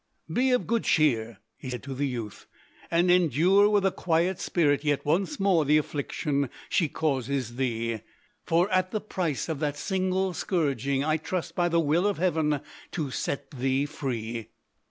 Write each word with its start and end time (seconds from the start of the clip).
"Be 0.33 0.49
of 0.49 0.65
good 0.65 0.83
cheer," 0.83 1.37
he 1.57 1.69
said 1.69 1.83
to 1.83 1.93
the 1.93 2.07
youth, 2.07 2.47
"and 2.89 3.11
endure 3.11 3.69
with 3.69 3.85
a 3.85 3.91
quiet 3.91 4.39
spirit 4.39 4.83
yet 4.83 5.05
once 5.05 5.39
more 5.39 5.63
the 5.63 5.77
affliction 5.77 6.49
she 6.69 6.87
causes 6.89 7.55
thee; 7.57 7.99
for 8.43 8.67
at 8.71 8.89
the 8.89 8.99
price 8.99 9.47
of 9.47 9.59
that 9.59 9.77
single 9.77 10.33
scourging 10.33 11.03
I 11.03 11.17
trust, 11.17 11.53
by 11.53 11.69
the 11.69 11.79
will 11.79 12.07
of 12.07 12.17
Heaven, 12.17 12.61
to 12.93 13.11
set 13.11 13.51
thee 13.51 13.85
free." 13.85 14.49